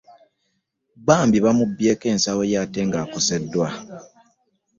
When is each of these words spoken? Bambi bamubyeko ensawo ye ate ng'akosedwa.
Bambi 1.07 1.37
bamubyeko 1.45 2.05
ensawo 2.13 2.41
ye 2.51 2.57
ate 2.63 2.81
ng'akosedwa. 2.87 3.67